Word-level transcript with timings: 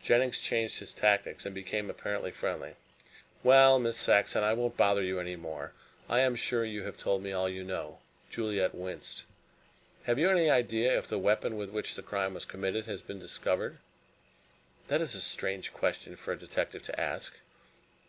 Jennings 0.00 0.38
changed 0.38 0.78
his 0.78 0.94
tactics, 0.94 1.44
and 1.44 1.52
became 1.52 1.90
apparently 1.90 2.30
friendly. 2.30 2.76
"Well, 3.42 3.80
Miss 3.80 3.96
Saxon, 3.96 4.44
I 4.44 4.52
won't 4.54 4.76
bother 4.76 5.02
you 5.02 5.18
any 5.18 5.34
more. 5.34 5.72
I 6.08 6.20
am 6.20 6.36
sure 6.36 6.64
you 6.64 6.84
have 6.84 6.96
told 6.96 7.24
me 7.24 7.32
all 7.32 7.48
you 7.48 7.64
know." 7.64 7.98
Juliet 8.30 8.72
winced. 8.72 9.24
"Have 10.04 10.16
you 10.16 10.30
any 10.30 10.48
idea 10.48 10.96
if 10.96 11.08
the 11.08 11.18
weapon 11.18 11.56
with 11.56 11.70
which 11.70 11.96
the 11.96 12.04
crime 12.04 12.34
was 12.34 12.44
committed 12.44 12.86
has 12.86 13.02
been 13.02 13.18
discovered?" 13.18 13.78
"That 14.86 15.00
is 15.02 15.16
a 15.16 15.20
strange 15.20 15.72
question 15.72 16.14
for 16.14 16.30
a 16.30 16.38
detective 16.38 16.84
to 16.84 17.00
ask." 17.00 17.34